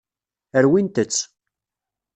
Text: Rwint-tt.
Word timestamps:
Rwint-tt. 0.63 1.21